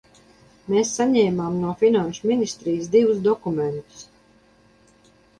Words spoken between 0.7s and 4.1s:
Mēs saņēmām no Finanšu ministrijas divus dokumentus.